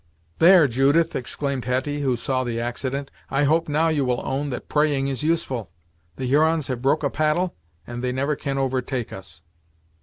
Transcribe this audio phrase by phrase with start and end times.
[0.39, 4.67] "There, Judith!" exclaimed Hetty, who saw the accident, "I hope now you will own, that
[4.67, 5.69] praying is useful!
[6.15, 9.43] The Hurons have broke a paddle, and they never can overtake us."